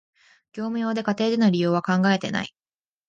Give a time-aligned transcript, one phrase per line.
[0.53, 2.55] 業務用で、家庭での利用は考えてない